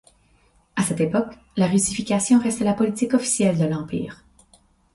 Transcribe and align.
À 0.75 0.81
cette 0.81 0.99
époque, 0.99 1.35
la 1.57 1.67
russification 1.67 2.39
reste 2.39 2.61
la 2.61 2.73
politique 2.73 3.13
officielle 3.13 3.59
de 3.59 3.65
l’Empire. 3.65 4.25